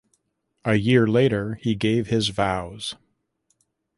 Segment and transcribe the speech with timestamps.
[0.65, 2.95] A year later he gave his vows.